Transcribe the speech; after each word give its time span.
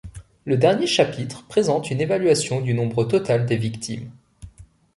Le 0.45 0.57
dernier 0.57 0.87
chapitre 0.87 1.45
présente 1.45 1.91
une 1.91 2.01
évaluation 2.01 2.59
du 2.59 2.73
nombre 2.73 3.03
total 3.05 3.45
des 3.45 3.57
victimes. 3.57 4.09